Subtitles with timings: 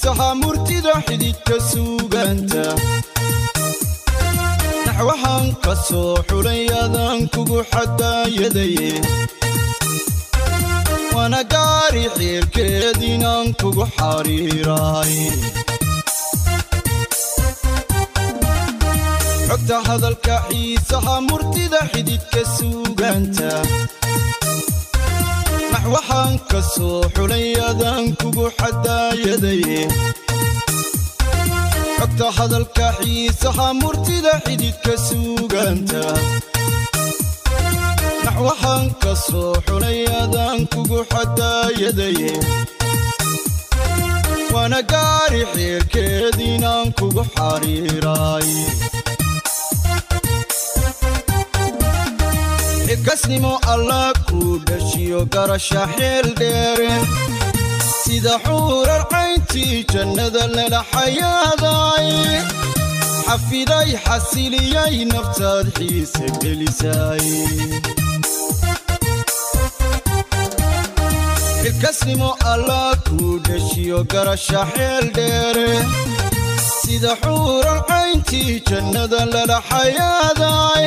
[0.00, 2.64] xiisaha murtida xididka suugaanta
[4.86, 8.76] naxwahaan ka soo xulay adaan kugu xadaayaday
[11.14, 15.14] waana gaari xiilkeed inaan kugu xariiray
[19.48, 22.40] xogta hadalka xiisaha murtida xididka
[25.84, 29.62] suugaanta naxwahaan ka soo xulay adaan kugu xadaayaday
[31.98, 36.02] xogta hadalka xiisaha murtida xididka suugaanta
[38.24, 42.18] naxwahaan ka soo xulay adaan kugu xadaayaday
[44.54, 48.48] waana gaari xiilkeed inaan kugu xariiray
[52.98, 56.90] xilkasnimo allah kuu dhashiyo garasha xeel dheere.
[58.02, 62.08] Sida xuurar cayntii jannada lala xayaaday
[63.26, 67.26] xafiday xasiliyay naftaad xiise gelisay.
[71.62, 75.70] Xilkasnimo allah kuu dhashiyo garasha xeel dheere.
[76.80, 80.86] Sida xuurar cayntii jannada lala xayaaday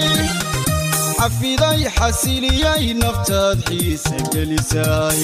[1.22, 5.22] xafiday xasiliyay naftaad xiise gelisay.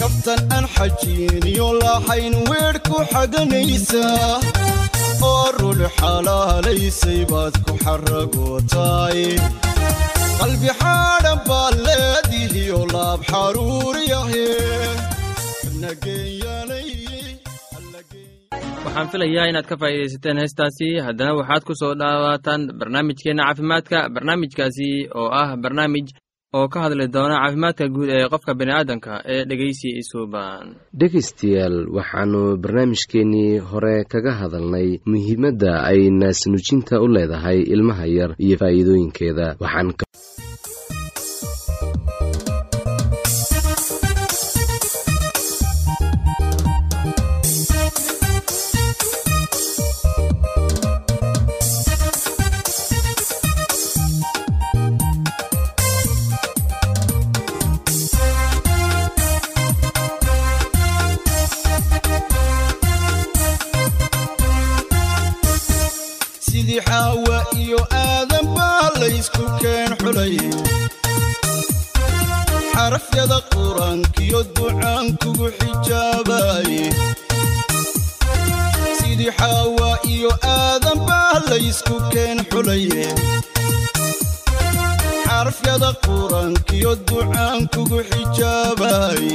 [0.00, 4.30] Kabtan aan xajiiniyo lahayn weedh ku xaganaysaa
[5.30, 9.20] oo rul xalaalaysay baad ku xaragootaay
[10.38, 14.46] qalbi xaadhan baad leedihiyo laab xaruuriyahe
[15.82, 16.75] nageeyanay
[18.86, 20.88] waxaan filayaa inaad ka faa'iidaysateen heestaasi.
[21.06, 24.88] Haddana waxaad ku soo dhawaataan barnaamijkeenna caafimaadka barnaamijkaasi
[25.20, 26.06] oo ah barnaamij
[26.56, 30.64] oo ka hadli doona caafimaadka guud ee qofka bini'aadanka ee dhegeysi isuuban
[31.00, 39.46] dhegaystayaal waxaannu barnaamijkeennii hore kaga hadalnay muhiimadda ay naasnuujinta u leedahay ilmaha yar iyo faa'iidooyinkeeda.
[39.64, 39.88] Waxaan
[72.86, 76.70] xarafyada qur'aankiyo ducaan kugu xijaabaay.
[78.98, 82.84] Sidii xaawa iyo aadan baa laysku keen xulay
[85.26, 89.26] xarafyada qur'aankiyo ducaan kugu xijaabaay.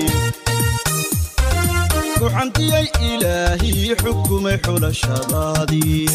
[2.19, 6.07] Kuxantiyay ilaahii xukumay xulashadaadii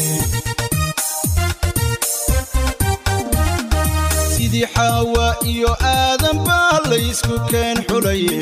[4.57, 8.39] sidii xaawa iyo aadan baa laysku keen xulaye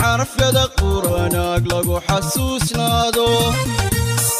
[0.00, 3.26] xarafyada quranaag lagu xasuusnaado.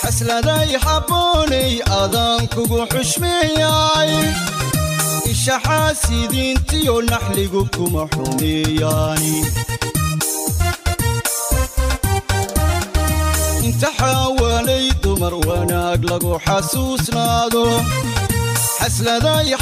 [0.02, 1.72] Xasladay habboonay
[2.02, 4.10] adaan kugu xushmeeyay.
[5.32, 9.34] Ishaxaasidiintiyo naxligu kuma xumeeyaani
[13.68, 17.64] inta xaawalay dumar wanaag lagu xasuusnaado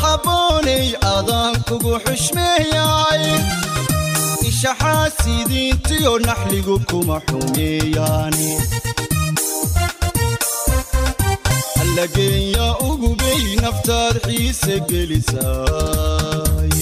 [0.03, 3.23] habboonay adaan kugu xushmeeyay
[4.49, 8.51] ishaxaasidiintiyo naxligu kuma xumeeyaani
[11.83, 16.73] allageenya ugubay naftaad xiise gelisaay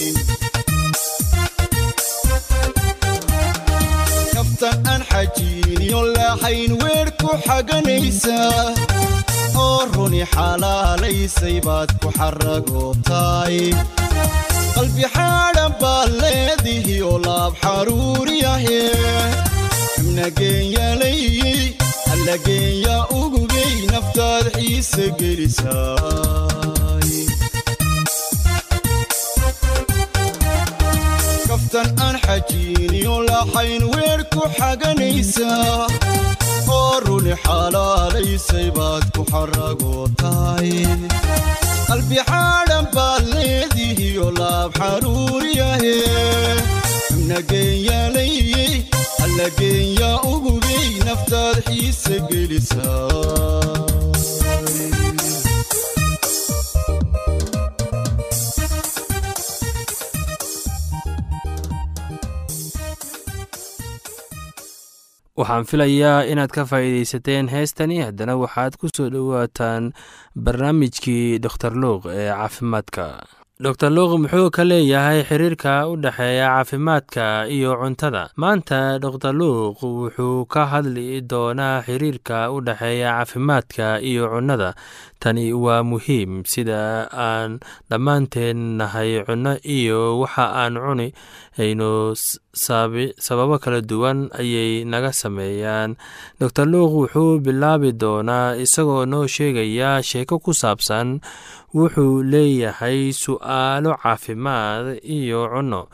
[4.35, 8.65] naftan aan xajiiniyo laaxayn weer ku xaganaysaa
[9.61, 13.57] oo runi xalaalaysay baad ku xaragootaay.
[14.75, 18.81] Qalbi xaadhan baad leedihi oo laab xaruuriyahe
[19.95, 21.21] xubnageenyalay
[22.13, 27.09] allageenya ugubay naftaad xiise gelisaay.
[31.49, 35.87] Kaftan aan xajiiniyo laaxayn weer ku xaganaysaa
[37.07, 40.71] runi xalaalaysay baad ku xaragootaay
[41.89, 45.95] qalbi xaadhan baad leedihiyo laab xaruuriyahe
[47.07, 48.35] xubnageenyalay
[49.25, 53.61] allageenya ugubay naftaad xiise gelisaa
[65.41, 68.01] waxaan filayaa inaad ka faa'iidaysateen heestani.
[68.07, 69.93] Haddana waxaad ku soo dhowaataan
[70.45, 73.07] barnaamijkii doktor luuq ee caafimaadka.
[73.65, 77.25] Doctor luuq muxuu ka leeyahay xiriirka u dhexeeya caafimaadka
[77.57, 78.23] iyo cuntada.
[78.43, 84.73] Maanta doctor luuq wuxuu ka hadli doonaa xiriirka u dhexeeya caafimaadka iyo cunnada.
[85.21, 87.61] Tani waa muhiim sida aan
[87.91, 91.09] dhammaanteen nahay cunno iyo waxa aan cuni
[91.61, 92.17] aynu
[92.53, 95.97] sababo kala duwan ayay naga sameeyaan.
[96.41, 101.21] Doctor luuq wuxuu bilaabi doonaa isagoo noo sheegaya sheeko ku saabsan
[101.75, 105.87] wuxuu leeyahay su'aalo caafimaad iyo cunno.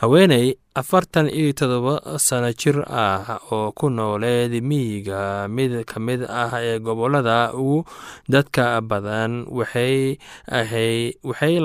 [0.00, 6.62] Haweeney afartan iyo todoba sano jir ah oo ku nooleed miyiga mid ka mid ah
[6.62, 7.82] ee gobollada ugu
[8.30, 10.14] dadka badan waxay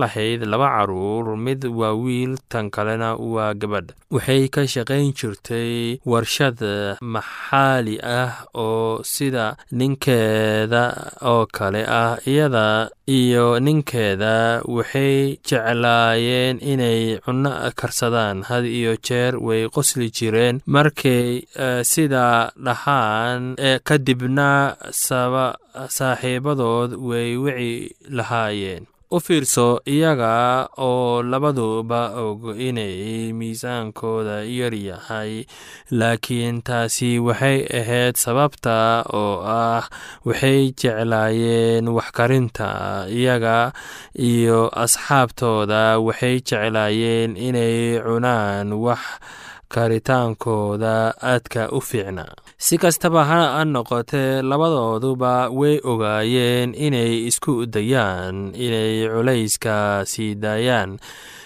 [0.02, 3.94] lahayd laba carruur mid waa wiil tan kalena waa gabadh.
[4.10, 6.58] Waxay ka shaqayn jirtay warshad
[7.02, 17.54] maxaali ah oo sida ninkeeda oo kale ah iyada iyo ninkeeda waxay jeclaayeen inay cunno
[17.78, 20.62] karsadaan had iyo jeer way qosli jireen.
[20.66, 21.44] Markay
[21.84, 24.50] sidaa dhahaan kadibna
[25.98, 35.46] saaxiibadood way wici lahaayeen u fiirso iyaga oo labaduba og inay miisaankooda yar yahay
[35.94, 39.86] laakiin taasi waxay ahayd sababta oo ah
[40.26, 43.06] waxay jeclaayeen waxkarinta.
[43.10, 43.72] Iyaga
[44.18, 49.02] iyo asxaabtooda waxay jeclaayeen inay cunaan wax
[49.70, 52.26] karitaankooda aadka u fiicna.
[52.58, 60.98] Si kastaba ha noqotee labadooduba way ogaayeen inay isku dayaan inay culayska sii daayaan.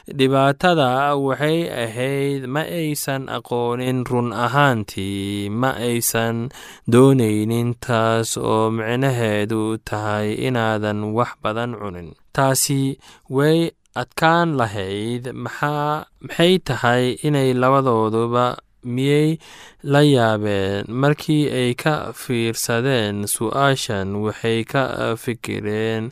[0.10, 6.50] Dhibaatada waxay ahayd ma aysan aqoonin run ahaantii ma aysan
[6.92, 12.10] doonaynin taas oo micnaheedu tahay inaadan wax badan cunin.
[12.34, 12.98] Taasi
[13.30, 19.38] way adkaan lahayd maxay tahay inay labadooduba miyay
[19.84, 20.86] la yaabeen?
[21.02, 24.84] Markii ay ka fiirsadeen su'aashan waxay ka
[25.24, 26.12] fikireen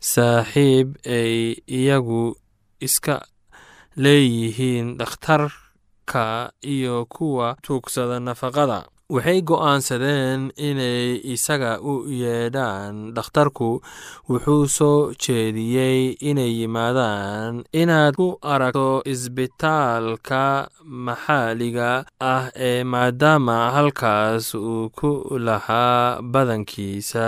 [0.00, 2.34] saaxiib ay iyagu
[2.80, 3.16] iska
[3.96, 8.80] leeyihiin dhakhtarka iyo kuwa tuugsada nafaqada
[9.14, 13.70] waxay go'aansadeen inay isaga u yeedhaan dhakhtarku.
[14.28, 16.00] Wuxuu soo jeediyey
[16.30, 20.44] inay yimaadaan inaad ku aragto isbitaalka
[21.06, 25.10] maxaaliga ah ee maadaama halkaas uu ku
[25.46, 27.26] lahaa badankiisa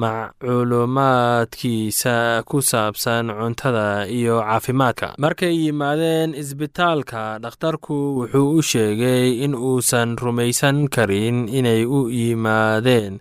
[0.00, 2.16] macluumaadkiisa
[2.48, 3.88] ku saabsan cuntada
[4.18, 5.08] iyo caafimaadka.
[5.24, 13.20] Markay yimaadeen isbitaalka dhakhtarku wuxuu u sheegay in uusan rumaysan karin inay u yimaadeen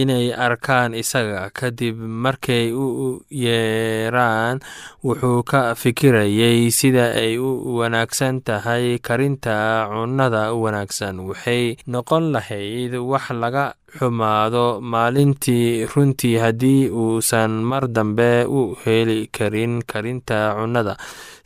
[0.00, 1.50] inay arkaan isaga.
[1.58, 4.60] Kadib markay u yeeraan
[5.04, 11.20] wuxuu ka fikirayay sida ay u wanaagsan tahay karinta cunnada wanaagsan.
[11.28, 15.86] Waxay noqon lahayd wax laga xumaado maalintii.
[15.90, 20.94] Runtii haddii uusan mar dambe u heli karin karinta cunnada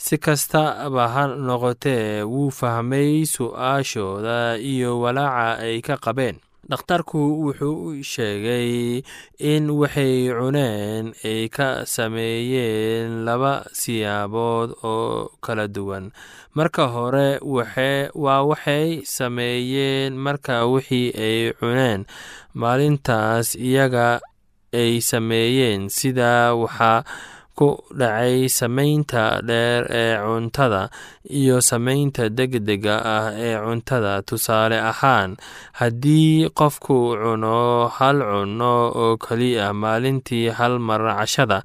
[0.05, 4.39] si kastaba ha noqotee wuu fahmay su'aashooda
[4.73, 6.37] iyo walaaca ay ka qabeen.
[6.71, 9.05] Dhakhtarku wuxuu sheegay
[9.53, 16.05] in waxay cuneen ay ka sameeyeen laba siyaabood oo kala duwan.
[16.57, 17.29] Marka hore
[18.25, 22.01] waa waxay sameeyeen marka wixii ay cuneen.
[22.61, 24.21] Maalintaas iyaga
[24.73, 27.05] ay sameeyeen sida waxaa
[27.59, 27.69] ku
[28.01, 30.83] dhacay samaynta dheer ee cuntada
[31.41, 34.23] iyo samaynta degdega ah ee cuntada.
[34.29, 35.37] Tusaale ahaan
[35.81, 41.63] haddii qofku cuno hal cunno oo keliya maalintii hal mar cashada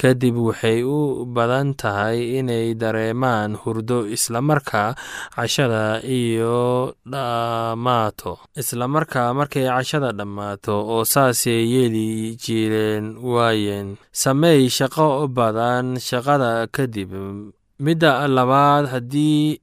[0.00, 4.94] kadib waxay u badan tahay inay dareemaan hurdo islamarkaa
[5.36, 8.38] cashada iyo dhammaato.
[8.56, 13.96] Islamarkaa markay cashada dhammaato oo saasay yeeli jireen waayeen.
[14.12, 17.10] Sameey shaqo badan shaqada kadib
[17.84, 19.60] midda labaad haddii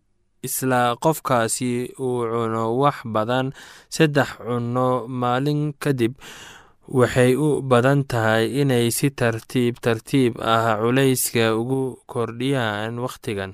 [0.48, 1.72] isla qofkaasi
[2.06, 3.46] uu cuno wax badan
[3.96, 4.88] saddex cunno
[5.22, 6.14] maalin kadib
[7.00, 13.52] waxay u badan tahay inay si tartiib tartiib ah culayska ugu kordhiyaan wakhtigan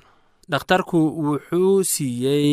[0.50, 2.48] dhakhtarku wuxuu siiyey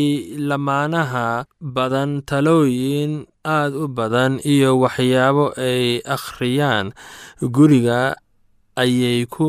[0.50, 3.12] lamaanaha badan talooyin
[3.58, 6.88] aad u badan iyo waxyaabo ay akhriyaan
[7.56, 8.00] guriga
[8.82, 9.48] ayay ku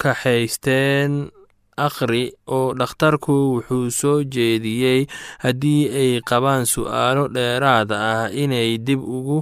[0.00, 1.30] kaxaysteen
[1.76, 5.04] akhri oo dhakhtarku wuxuu soo jeediyey
[5.44, 9.38] haddii ay qabaan su'aalo dheeraad ah inay dib ugu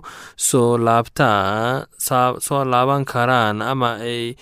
[0.49, 1.87] soo laabtaan
[2.47, 4.35] soo laaban karaan ama ay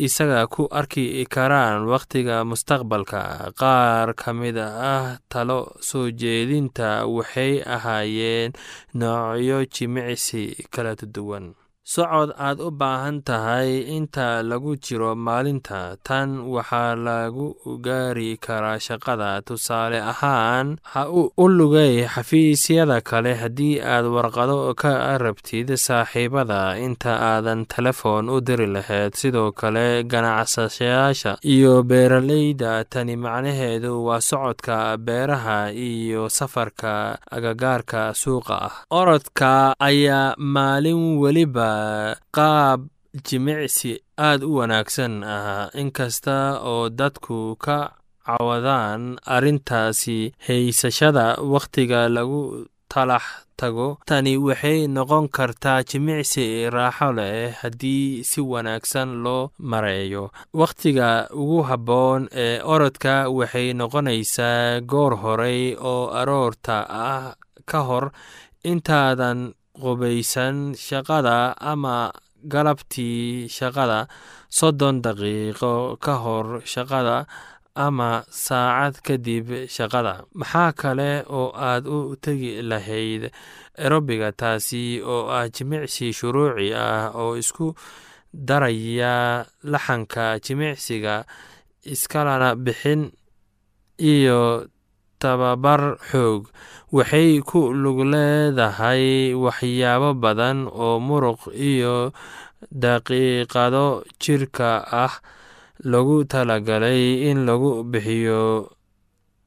[0.00, 3.52] isaga ku arki karaan wakhtiga mustaqbalka.
[3.52, 8.56] Qaar ka mid ah talo soo jeedinta waxay ahaayeen
[8.96, 11.52] noocyo jimicsi kala duwan
[11.84, 15.96] socod aad u baahan tahay inta lagu jiro maalinta.
[16.06, 17.46] Tan waxaa lagu
[17.86, 19.30] gaari karaa shaqada.
[19.46, 24.92] Tusaale ahaan ha u lugay xafiisyada kale haddii aad warqado ka
[25.24, 26.76] rabtid saaxiibada.
[26.86, 32.84] Inta aadan telefoon u diri lahayd sidoo kale ganacsayaasha iyo beeraleyda.
[32.92, 38.74] Tani macnaheedu waa socodka beeraha iyo safarka agagaarka suuqa ah.
[39.00, 41.69] Orodka ayaa maalin weliba
[42.36, 42.80] qaab
[43.26, 43.90] jimicsi
[44.28, 46.36] aad u wanaagsan ah inkasta
[46.72, 47.78] oo dadku ka
[48.26, 49.02] cawadaan
[49.34, 52.42] arrintaasi haysashada wakhtiga lagu
[52.92, 53.22] talax
[53.58, 53.88] tago.
[54.08, 60.24] Tani waxay noqon kartaa jimicsi raaxo leh haddii si wanaagsan loo mareeyo.
[60.60, 61.08] Wakhtiga
[61.40, 67.24] ugu habboon ee orodka waxay noqonaysaa goor horey oo aroorta ah
[67.70, 68.06] ka hor
[68.70, 69.38] intaadan
[69.82, 70.56] qubaysan
[70.86, 71.36] shaqada
[71.72, 72.12] ama
[72.52, 73.98] galabtii shaqada
[74.58, 75.72] soddon daqiiqo
[76.04, 77.26] ka hor shaqada
[77.86, 79.46] ama saacad kadib
[79.76, 80.14] shaqada.
[80.40, 83.22] Maxaa kale oo aad u tegi lahayd
[83.84, 87.66] erobiga taasi oo ah jimicsi shuruuci ah oo isku
[88.34, 91.24] daraya laxanka jimicsiga
[91.92, 93.10] iskalana bixin
[93.98, 94.66] iyo
[95.22, 96.48] tababar xoog.
[96.96, 102.10] Waxay ku lug leedahay waxyaabo badan oo muruq iyo
[102.72, 105.14] daqiiqado jirka ah.
[105.80, 108.68] Lagu talagalay in lagu bixiyo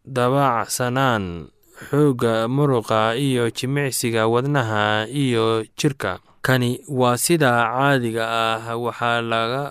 [0.02, 1.54] dabacsanaan
[1.90, 6.18] xoogga muruqa iyo jimicsiga wadnaha iyo jirka.
[6.44, 9.22] Kani waa sida caadiga ah waxaa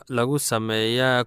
[0.09, 1.27] lagu sameeyaa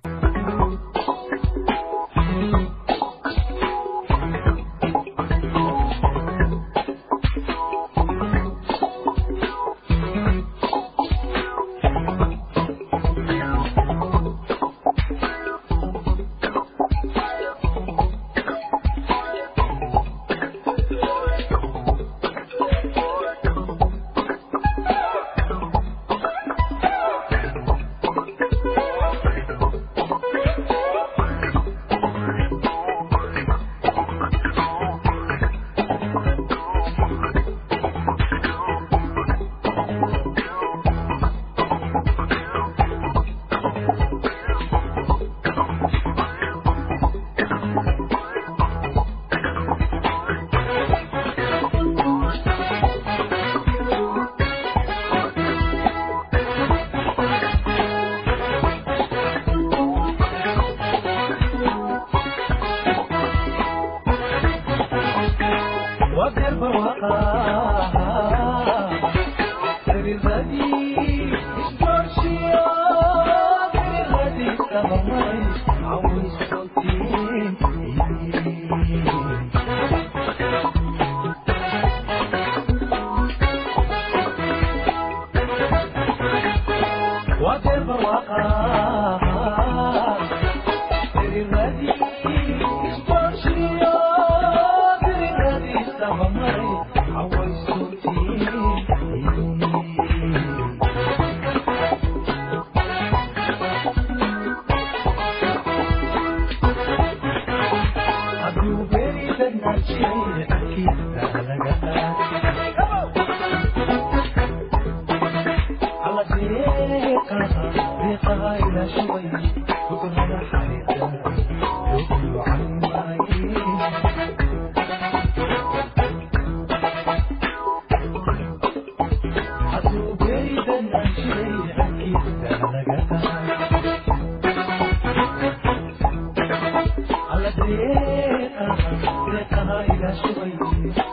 [137.65, 138.77] Yeah, I'm
[139.25, 140.57] gonna die, that's the way.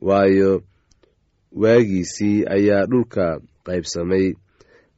[0.00, 0.62] waayo
[1.52, 4.34] waagiisii ayaa dhulka qaybsamay.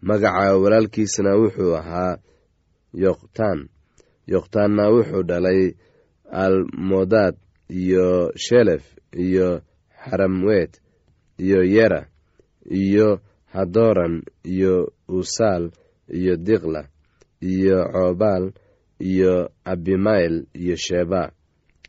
[0.01, 2.17] Magaca walaalkiisna wuxuu ahaa
[3.05, 3.69] yoqtaan.
[4.27, 5.63] Yoqtaanna wuxuu dhalay
[6.43, 7.35] almodaad
[7.69, 8.85] iyo shelef
[9.25, 9.63] iyo
[10.05, 10.81] xaramwet
[11.39, 12.09] iyo yera
[12.71, 13.21] iyo
[13.53, 15.71] hadoran iyo usaal
[16.19, 16.89] iyo diqla
[17.41, 18.53] iyo coobaal
[19.01, 19.33] iyo
[19.65, 21.33] abimayl iyo sheba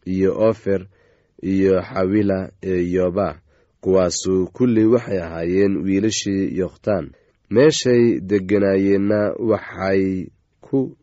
[0.06, 0.88] iyo ofer
[1.41, 3.41] iyo xawila ee yoba
[3.82, 7.12] kuwaasu kulli waxay ahaayeen wiilashii yokhtaan
[7.50, 10.28] meeshay degganaayeenna waxay
[10.62, 10.97] ku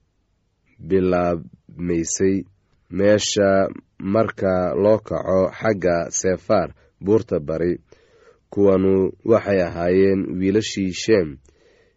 [0.89, 2.45] bilaabmaysay
[2.91, 3.69] meesha
[3.99, 6.69] marka loo kaco xagga sefaar
[7.05, 7.81] buurta bari
[8.51, 11.37] kuwanu waxay ahaayeen wiilashii sheem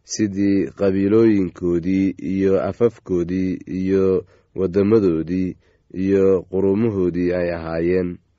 [0.04, 5.58] sidii qabiilooyinkoodii iyo afafkoodii iyo waddamadoodii
[5.94, 8.18] iyo qurumahoodii ay ahaayeen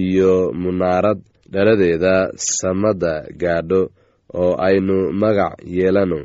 [0.00, 1.20] iyo munaarad
[1.52, 3.82] dhaladeeda samada gaadho
[4.40, 6.20] oo aynu magac yeelano.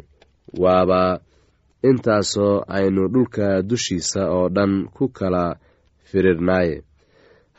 [0.63, 1.19] Waaba
[1.89, 5.43] intaasoo aynu dhulka dushiisa oo dhan ku kala
[6.09, 6.75] firirnaaye.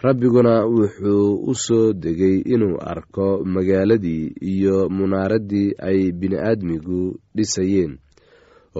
[0.02, 7.00] Rabbiguna wuxuu u soo degay inuu arko magaaladii iyo munaaraddii ay bini-aadmigu
[7.36, 7.98] dhisayeen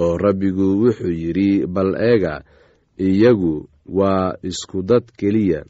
[0.03, 2.35] oo rabbigu wuxuu yidhi bal eega
[2.99, 5.65] iyagu waa isku dad keliya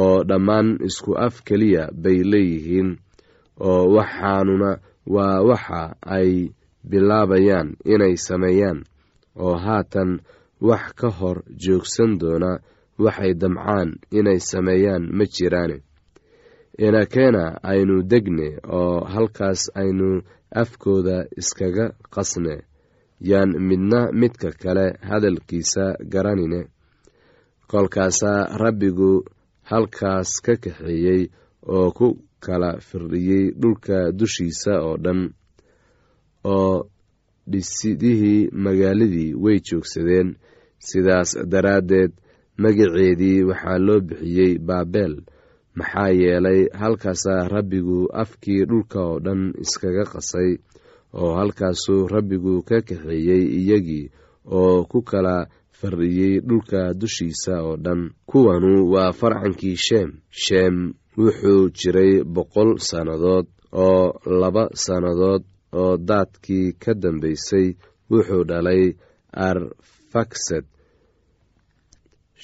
[0.00, 2.90] oo dhammaan isku af keliya bay leeyihiin
[3.68, 4.70] oo waxaanuna
[5.14, 5.82] waa waxa
[6.16, 6.30] ay
[6.90, 8.78] bilaabayaan inay sameeyaan
[9.44, 10.10] oo haatan
[10.68, 12.50] wax ka hor joogsan doona
[13.04, 15.76] waxay damcaan inay sameeyaan ma jiraane.
[16.86, 20.08] Inakeena aynu degne oo halkaas aynu
[20.62, 22.54] afkooda iskaga qasne
[23.30, 26.60] yaan midna midka kale hadalkiisa garanine.
[27.70, 29.24] Kolkaasaa rabbigu
[29.72, 31.22] halkaas ka kaxeeyey
[31.76, 32.08] oo ku
[32.44, 35.20] kala firdhiyey dhulka dushiisa oo dhan
[36.54, 36.74] oo
[37.52, 40.28] dhisidihii magaaladii way joogsadeen.
[40.88, 42.12] Sidaas daraaddeed
[42.62, 45.14] magaceedii waxaa loo bixiyey baabel
[45.78, 50.50] maxaa yeelay halkaasaa rabbigu afkii dhulka oo dhan iskaga qasay
[51.20, 54.10] oo halkaasuu rabbigu ka kaxeeyey iyagii
[54.58, 55.36] oo ku kala
[55.82, 58.00] fardhiyey dhulka dushiisa oo dhan.
[58.30, 60.10] Kuwanu waa farcankii sheem.
[60.30, 60.76] Sheem
[61.18, 63.46] wuxuu jiray boqol sannadood
[63.86, 64.04] oo
[64.40, 65.42] laba sannadood
[65.82, 67.66] oo daadkii ka dambaysay
[68.10, 68.82] wuxuu dhalay
[69.48, 70.64] arfaksad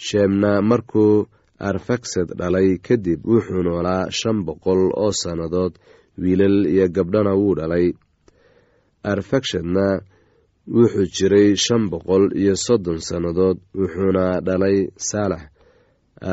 [0.07, 1.27] sheemna markuu
[1.69, 5.73] arfaksad dhalay kadib wuxuu noolaa shan boqol oo sannadood
[6.23, 7.87] wiilal iyo gabdhana wuu dhalay.
[9.13, 9.87] Arfakshadna
[10.77, 14.79] wuxuu jiray shan boqol iyo soddon sannadood wuxuuna dhalay
[15.09, 15.43] saalax.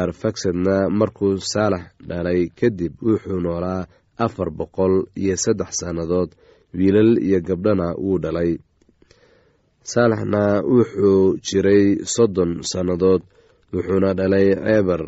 [0.02, 3.86] Arfaksadna markuu saalax dhalay kadib wuxuu noolaa
[4.26, 6.30] afar boqol iyo saddex sannadood
[6.78, 8.52] wiilal iyo gabdhana wuu dhalay.
[9.92, 10.44] Saalaxna
[10.74, 13.22] wuxuu jiray soddon sannadood
[13.74, 15.02] wuxuuna dhalay ceebar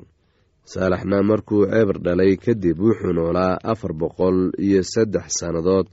[0.72, 5.88] saalaxna markuu ceebar dhalay kadib wuxuu noolaa afar boqol iyo saddex sannadood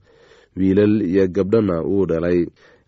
[0.58, 2.38] wiilal iyo gabdhana wuu dhalay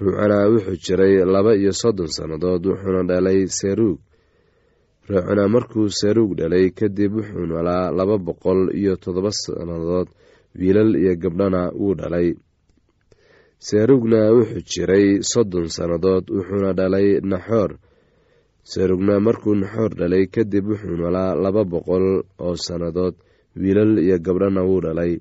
[0.00, 3.98] ruucana wuxuu jiray laba iyo soddon sannadood wuxuuna dhalay seruug.
[5.08, 10.08] Ruucana markuu seruug dhalay kadib wuxuu noolaa laba boqol iyo toddoba sannadood
[10.58, 12.28] wiilal iyo gabdhana wuu dhalay.
[13.66, 17.70] Seruugna wuxuu jiray soddon sannadood wuxuuna dhalay naxoor.
[18.70, 22.06] Serugna markuu naxoor dhalay kadib wuxuu noolaa laba boqol
[22.44, 23.14] oo sannadood
[23.60, 25.12] wiilal iyo gabdhana wuu dhalay.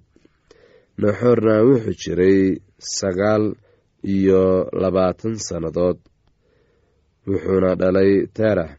[1.01, 2.39] Naxoorna wuxuu jiray
[2.97, 3.43] sagaal
[4.03, 5.97] iyo labaatan sannadood.
[7.27, 8.71] Wuxuuna dhalay teerax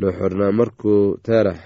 [0.00, 1.58] naxoorna markuu teerax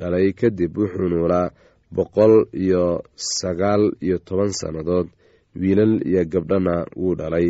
[0.00, 1.48] dhalay kadib wuxuu noolaa
[1.96, 2.84] boqol iyo
[3.16, 5.08] sagaal iyo toban sannadood.
[5.60, 7.48] Wiilal iyo gabdhana wuu dhalay.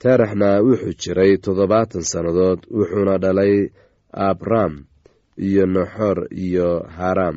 [0.00, 3.54] Teeraxna wuxuu jiray toddobaatan sannadood wuxuuna dhalay
[4.12, 4.74] abram
[5.46, 7.36] iyo naxoor iyo haram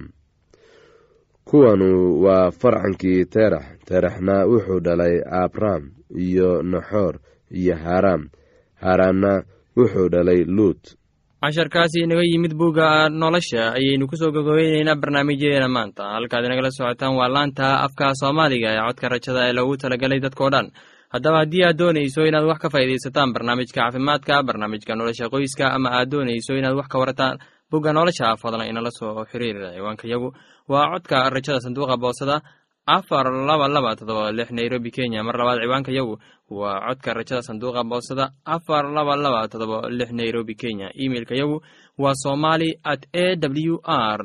[1.52, 5.84] kuwanu waa farcankii teerax teeraxna wuxuu dhalay abram
[6.28, 7.16] iyo naxoor
[7.60, 8.22] iyo haram
[8.82, 9.44] haramna
[9.78, 10.82] wuxuu dhalay luut.
[11.42, 16.04] Casharkaasi inaga yimid bugga nolosha ayaynu ku soo gogobeyneynaa barnaamijyadeena maanta.
[16.16, 20.68] Halkaad inagala socotaan waa laanta afka soomaaliga ee codka rajada ee loogu talagalay dadkao dhan.
[21.14, 26.10] Haddaba haddii aad doonayso inaad wax ka faa'iidaysataan barnaamijka caafimaadka barnaamijka nolosha qoyska ama aad
[26.14, 27.36] doonayso inaad wax ka warataan
[27.72, 30.30] bugga nolosha fadlan inala soo xiriir ciwaanka yagu.
[30.68, 32.42] Waa codka rajada sanduuqa boosada
[32.96, 35.24] afar laba laba todoba lix nairobi kenya.
[35.24, 40.56] Mar labaad ciwaanka yagu waa codka rajada sanduuqa boosada afar laba laba todoba lix nairobi
[40.56, 40.88] kenya.
[41.04, 41.58] Imeilka yagu
[41.98, 44.20] waa somali at a w r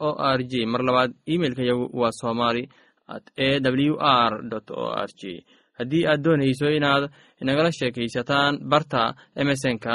[0.00, 2.68] o r g mar labaad imeilka yagu waa somali
[3.08, 4.32] at a w r
[4.74, 5.44] o r g
[5.78, 7.04] haddii aad doonayso inaad
[7.42, 9.94] inagala sheekaysataan barta emesonka